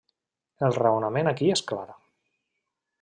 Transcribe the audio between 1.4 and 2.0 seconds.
és clar.